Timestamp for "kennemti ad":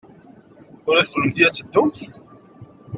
1.11-1.53